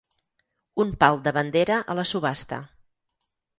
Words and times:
Un 0.83 0.93
pal 1.03 1.19
de 1.27 1.35
bandera 1.37 1.79
a 1.95 1.99
la 2.01 2.07
subhasta. 2.15 2.63